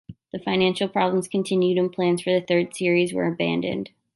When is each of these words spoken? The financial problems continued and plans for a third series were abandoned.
The 0.33 0.39
financial 0.39 0.87
problems 0.89 1.27
continued 1.27 1.77
and 1.77 1.91
plans 1.91 2.23
for 2.23 2.35
a 2.35 2.41
third 2.41 2.75
series 2.75 3.13
were 3.13 3.27
abandoned. 3.31 3.91